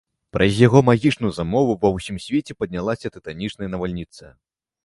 Праз 0.35 0.55
яго 0.67 0.79
магічную 0.87 1.31
замову 1.39 1.77
ва 1.83 1.93
ўсім 1.97 2.17
свеце 2.29 2.57
паднялася 2.63 3.15
тытанічная 3.19 3.69
навальніца. 3.75 4.35